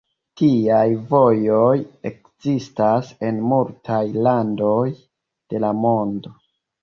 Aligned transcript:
Tiaj 0.39 0.85
vojoj 1.09 1.73
ekzistas 2.11 3.11
en 3.29 3.37
multaj 3.51 4.01
landoj 4.29 4.81
de 5.53 5.61
la 5.67 5.71
mondo. 5.85 6.35